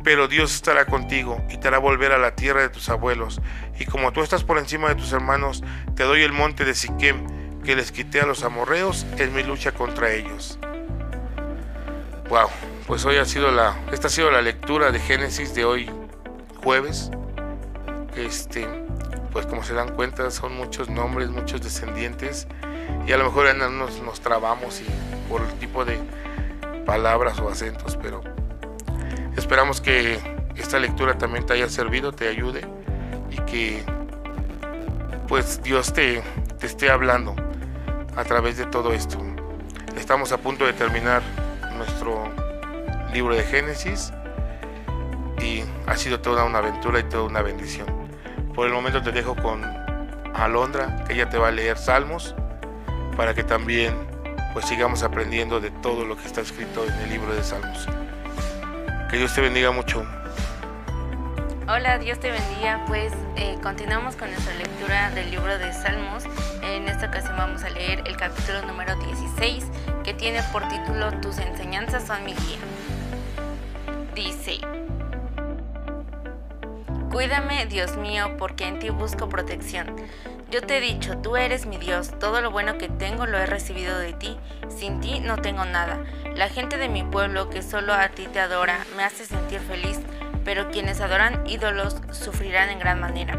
pero 0.05 0.29
Dios 0.29 0.55
estará 0.55 0.85
contigo 0.85 1.43
y 1.49 1.57
te 1.57 1.69
hará 1.69 1.79
volver 1.79 2.13
a 2.13 2.19
la 2.19 2.37
tierra 2.37 2.61
de 2.61 2.69
tus 2.69 2.91
abuelos. 2.91 3.41
Y 3.79 3.87
como 3.87 4.13
tú 4.13 4.23
estás 4.23 4.45
por 4.45 4.59
encima 4.59 4.91
de 4.91 4.97
tus 4.97 5.15
hermanos, 5.15 5.65
te 5.95 6.03
doy 6.05 6.21
el 6.21 6.33
monte 6.33 6.67
de 6.67 6.75
Siquem 6.75 7.27
que 7.65 7.75
les 7.75 7.93
quité 7.93 8.21
a 8.21 8.27
los 8.27 8.45
amorreos 8.45 9.07
en 9.17 9.35
mi 9.35 9.43
lucha 9.43 9.73
contra 9.73 10.13
ellos. 10.13 10.59
Wow, 12.29 12.51
pues 12.87 13.03
hoy 13.07 13.17
ha 13.17 13.25
sido 13.25 13.51
la, 13.51 13.75
esta 13.91 14.09
ha 14.09 14.11
sido 14.11 14.31
la 14.31 14.43
lectura 14.43 14.93
de 14.93 15.01
Génesis 15.01 15.55
de 15.55 15.65
hoy 15.65 15.91
jueves. 16.63 17.11
Este, 18.15 18.69
pues 19.33 19.47
como 19.47 19.65
se 19.65 19.73
dan 19.73 19.95
cuenta 19.95 20.31
son 20.31 20.55
muchos 20.55 20.91
nombres, 20.91 21.31
muchos 21.31 21.63
descendientes 21.63 22.47
y 23.07 23.13
a 23.13 23.17
lo 23.17 23.25
mejor 23.25 23.55
nos, 23.57 24.03
nos 24.03 24.21
trabamos 24.21 24.83
y, 24.83 24.85
por 25.31 25.41
el 25.41 25.53
tipo 25.55 25.87
de 25.87 25.99
palabras 26.87 27.39
o 27.41 27.51
acentos, 27.51 27.99
pero 28.01 28.23
esperamos 29.37 29.81
que 29.81 30.19
esta 30.57 30.79
lectura 30.79 31.19
también 31.19 31.45
te 31.45 31.53
haya 31.53 31.69
servido, 31.69 32.13
te 32.13 32.29
ayude 32.29 32.63
y 33.31 33.37
que 33.41 33.83
pues 35.29 35.63
Dios 35.63 35.93
te, 35.93 36.23
te 36.59 36.67
esté 36.67 36.89
hablando 36.89 37.35
a 38.17 38.25
través 38.25 38.57
de 38.57 38.65
todo 38.67 38.93
esto. 38.93 39.19
Estamos 39.97 40.33
a 40.33 40.39
punto 40.39 40.65
de 40.65 40.73
terminar 40.73 41.23
nuestro 41.77 42.31
libro 43.13 43.35
de 43.35 43.43
Génesis 43.43 44.13
y 45.43 45.63
ha 45.87 45.97
sido 45.97 46.21
toda 46.21 46.45
una 46.45 46.59
aventura 46.59 47.01
y 47.01 47.05
toda 47.05 47.25
una 47.25 47.43
bendición. 47.43 47.87
Por 48.55 48.67
el 48.67 48.73
momento 48.73 49.03
te 49.03 49.13
dejo 49.13 49.35
con 49.37 49.63
Alondra, 50.35 51.05
que 51.07 51.15
ella 51.15 51.29
te 51.29 51.39
va 51.39 51.49
a 51.49 51.51
leer 51.51 51.77
Salmos, 51.77 52.35
para 53.17 53.35
que 53.35 53.43
también 53.43 53.95
pues 54.57 54.69
sigamos 54.69 55.03
aprendiendo 55.03 55.61
de 55.61 55.71
todo 55.71 56.07
lo 56.07 56.17
que 56.17 56.27
está 56.27 56.41
escrito 56.41 56.83
en 56.87 56.95
el 57.01 57.11
libro 57.11 57.35
de 57.35 57.45
Salmos. 57.45 57.87
Que 59.11 59.19
Dios 59.19 59.35
te 59.35 59.43
bendiga 59.43 59.71
mucho. 59.71 60.03
Hola, 61.69 61.99
Dios 61.99 62.19
te 62.21 62.31
bendiga. 62.31 62.83
Pues 62.87 63.13
eh, 63.37 63.59
continuamos 63.63 64.17
con 64.17 64.31
nuestra 64.31 64.55
lectura 64.55 65.11
del 65.11 65.31
libro 65.31 65.59
de 65.59 65.75
Salmos 65.75 66.25
en 66.63 66.89
esta 66.89 67.09
ocasión 67.09 67.37
vamos 67.37 67.65
a 67.65 67.69
leer 67.69 68.03
el 68.07 68.17
capítulo 68.17 68.63
número 68.63 68.97
16 68.97 69.63
que 70.03 70.15
tiene 70.15 70.43
por 70.55 70.67
título 70.69 71.13
Tus 71.21 71.37
enseñanzas 71.37 72.07
son 72.07 72.25
mi 72.25 72.33
guía. 72.33 72.59
Dice, 74.15 74.61
Cuídame, 77.13 77.67
Dios 77.67 77.99
mío, 77.99 78.37
porque 78.39 78.67
en 78.69 78.79
ti 78.79 78.89
busco 78.89 79.29
protección. 79.29 79.97
Yo 80.49 80.63
te 80.63 80.79
he 80.79 80.81
dicho, 80.81 81.19
tú 81.19 81.37
eres 81.37 81.67
mi 81.67 81.77
Dios, 81.77 82.13
todo 82.21 82.41
lo 82.41 82.53
bueno 82.53 82.79
que 82.79 82.89
tengo 82.89 83.27
lo 83.27 83.37
he 83.37 83.47
recibido 83.47 83.99
de 83.99 84.13
ti, 84.13 84.37
sin 84.69 85.01
ti 85.01 85.19
no 85.19 85.39
tengo 85.39 85.65
nada. 85.65 86.05
La 86.37 86.49
gente 86.49 86.77
de 86.77 86.89
mi 86.89 87.03
pueblo 87.03 87.51
que 87.51 87.63
solo 87.63 87.93
a 87.93 88.11
ti 88.11 88.29
te 88.33 88.39
adora 88.39 88.79
me 88.97 89.03
hace 89.03 89.27
sentir 89.27 89.59
feliz, 89.59 89.99
pero 90.45 90.71
quienes 90.71 91.01
adoran 91.01 91.45
ídolos 91.49 91.97
sufrirán 92.13 92.71
en 92.71 92.79
gran 92.79 93.01
manera. 93.01 93.37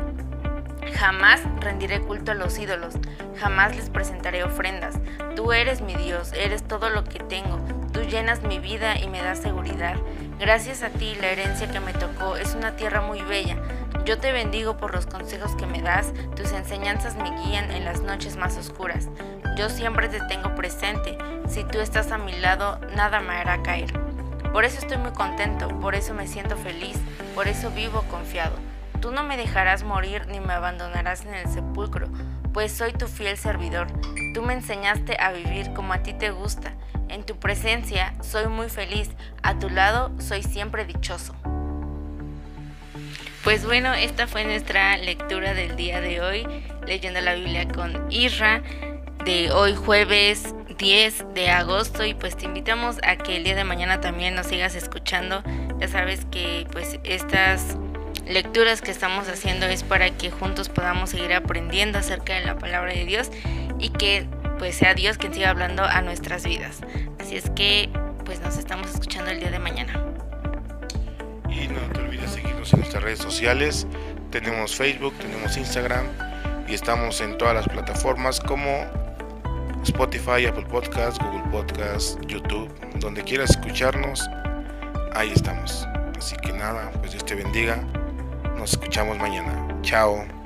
Jamás 0.96 1.42
rendiré 1.62 2.02
culto 2.02 2.34
a 2.34 2.36
los 2.36 2.60
ídolos, 2.60 2.96
jamás 3.40 3.74
les 3.78 3.90
presentaré 3.90 4.44
ofrendas. 4.44 4.96
Tú 5.34 5.54
eres 5.54 5.80
mi 5.80 5.96
Dios, 5.96 6.34
eres 6.34 6.68
todo 6.68 6.90
lo 6.90 7.06
que 7.06 7.20
tengo, 7.20 7.58
tú 7.94 8.02
llenas 8.02 8.44
mi 8.44 8.60
vida 8.60 9.00
y 9.00 9.08
me 9.08 9.22
das 9.22 9.40
seguridad. 9.40 9.96
Gracias 10.40 10.84
a 10.84 10.90
ti 10.90 11.16
la 11.22 11.28
herencia 11.28 11.72
que 11.72 11.80
me 11.80 11.94
tocó 11.94 12.36
es 12.36 12.54
una 12.54 12.76
tierra 12.76 13.00
muy 13.00 13.22
bella. 13.22 13.58
Yo 14.08 14.18
te 14.18 14.32
bendigo 14.32 14.78
por 14.78 14.96
los 14.96 15.06
consejos 15.06 15.54
que 15.58 15.66
me 15.66 15.82
das, 15.82 16.14
tus 16.34 16.54
enseñanzas 16.54 17.18
me 17.18 17.30
guían 17.42 17.70
en 17.72 17.84
las 17.84 18.00
noches 18.00 18.38
más 18.38 18.56
oscuras. 18.56 19.10
Yo 19.58 19.68
siempre 19.68 20.08
te 20.08 20.22
tengo 20.30 20.56
presente, 20.56 21.18
si 21.50 21.66
tú 21.66 21.80
estás 21.80 22.14
a 22.14 22.18
mi 22.18 22.32
lado, 22.32 22.80
nada 22.96 23.20
me 23.20 23.34
hará 23.34 23.62
caer. 23.64 23.92
Por 24.54 24.64
eso 24.64 24.80
estoy 24.80 24.96
muy 24.96 25.12
contento, 25.12 25.68
por 25.82 25.94
eso 25.94 26.14
me 26.14 26.26
siento 26.26 26.56
feliz, 26.56 26.98
por 27.36 27.50
eso 27.50 27.70
vivo 27.72 28.02
confiado. 28.10 28.56
Tú 29.02 29.12
no 29.12 29.24
me 29.24 29.36
dejarás 29.36 29.84
morir 29.84 30.26
ni 30.28 30.40
me 30.40 30.54
abandonarás 30.54 31.26
en 31.26 31.34
el 31.34 31.50
sepulcro, 31.50 32.08
pues 32.54 32.72
soy 32.72 32.94
tu 32.94 33.08
fiel 33.08 33.38
servidor. 33.38 33.88
Tú 34.34 34.42
me 34.42 34.54
enseñaste 34.54 35.18
a 35.20 35.34
vivir 35.34 35.74
como 35.74 35.92
a 35.92 36.02
ti 36.04 36.14
te 36.14 36.32
gusta. 36.32 36.72
En 37.10 37.26
tu 37.26 37.36
presencia 37.36 38.14
soy 38.22 38.48
muy 38.48 38.70
feliz, 38.70 39.10
a 39.44 39.60
tu 39.60 39.70
lado 39.70 40.12
soy 40.18 40.44
siempre 40.44 40.86
dichoso. 40.86 41.36
Pues 43.48 43.66
bueno, 43.66 43.94
esta 43.94 44.28
fue 44.28 44.44
nuestra 44.44 44.98
lectura 44.98 45.54
del 45.54 45.78
día 45.78 46.02
de 46.02 46.20
hoy, 46.20 46.46
leyendo 46.86 47.22
la 47.22 47.34
Biblia 47.34 47.66
con 47.66 48.12
Isra, 48.12 48.62
de 49.24 49.52
hoy 49.54 49.74
jueves 49.74 50.54
10 50.78 51.28
de 51.34 51.50
agosto 51.50 52.04
y 52.04 52.14
pues 52.14 52.36
te 52.36 52.44
invitamos 52.44 52.98
a 53.04 53.16
que 53.16 53.38
el 53.38 53.46
día 53.46 53.56
de 53.56 53.64
mañana 53.64 54.02
también 54.02 54.36
nos 54.36 54.48
sigas 54.48 54.76
escuchando. 54.76 55.44
Ya 55.80 55.88
sabes 55.88 56.26
que 56.30 56.68
pues 56.74 57.00
estas 57.06 57.78
lecturas 58.26 58.82
que 58.82 58.92
estamos 58.92 59.30
haciendo 59.30 59.66
es 59.66 59.82
para 59.82 60.10
que 60.10 60.30
juntos 60.30 60.68
podamos 60.68 61.12
seguir 61.12 61.34
aprendiendo 61.34 62.00
acerca 62.00 62.34
de 62.34 62.44
la 62.44 62.58
palabra 62.58 62.92
de 62.92 63.06
Dios 63.06 63.32
y 63.80 63.92
que 63.92 64.28
pues 64.60 64.76
sea 64.76 64.94
Dios 64.94 65.18
quien 65.18 65.34
siga 65.34 65.52
hablando 65.52 65.86
a 65.86 66.02
nuestras 66.02 66.46
vidas. 66.46 66.82
Así 67.18 67.38
es 67.38 67.50
que 67.52 67.90
pues 68.26 68.42
nos 68.42 68.58
estamos 68.58 68.90
escuchando 68.90 69.32
el 69.32 69.40
día 69.40 69.52
de 69.52 69.60
mañana. 69.60 70.17
Y 71.58 71.68
no 71.68 71.80
te 71.94 72.02
olvides 72.02 72.32
seguirnos 72.32 72.72
en 72.74 72.80
nuestras 72.80 73.04
redes 73.04 73.20
sociales. 73.20 73.88
Tenemos 74.32 74.76
Facebook, 74.76 75.14
tenemos 75.18 75.58
Instagram 75.58 76.06
y 76.68 76.74
estamos 76.74 77.22
en 77.22 77.38
todas 77.38 77.56
las 77.56 77.68
plataformas 77.68 78.40
como 78.40 78.86
Spotify, 79.84 80.46
Apple 80.46 80.66
Podcasts, 80.70 81.18
Google 81.20 81.44
Podcasts, 81.52 82.18
YouTube, 82.28 82.70
donde 83.00 83.24
quieras 83.24 83.52
escucharnos, 83.52 84.30
ahí 85.14 85.32
estamos. 85.34 85.88
Así 86.18 86.36
que 86.38 86.52
nada, 86.52 86.92
pues 87.00 87.12
Dios 87.12 87.26
te 87.26 87.36
bendiga. 87.36 87.78
Nos 88.58 88.74
escuchamos 88.74 89.18
mañana. 89.18 89.68
Chao. 89.82 90.37